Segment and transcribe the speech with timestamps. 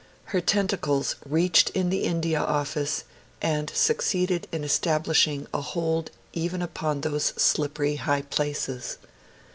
[0.33, 3.03] Her tentacles reached the India Office
[3.39, 8.97] and succeeded in establishing a hold even upon those slippery high places.